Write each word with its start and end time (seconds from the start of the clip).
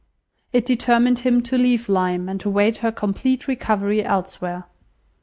It 0.51 0.65
determined 0.65 1.19
him 1.19 1.43
to 1.43 1.59
leave 1.59 1.87
Lyme, 1.87 2.27
and 2.27 2.43
await 2.43 2.77
her 2.77 2.91
complete 2.91 3.47
recovery 3.47 4.03
elsewhere. 4.03 4.63